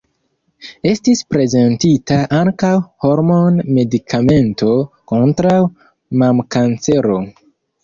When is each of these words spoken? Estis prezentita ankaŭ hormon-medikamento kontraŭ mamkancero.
Estis 0.91 1.19
prezentita 1.33 2.17
ankaŭ 2.37 2.71
hormon-medikamento 3.05 4.73
kontraŭ 5.15 5.55
mamkancero. 6.25 7.23